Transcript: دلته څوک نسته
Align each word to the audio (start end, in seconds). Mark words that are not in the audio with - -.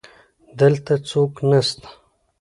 دلته 0.59 0.93
څوک 1.09 1.33
نسته 1.51 1.89